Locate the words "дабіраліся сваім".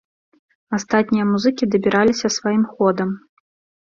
1.73-2.63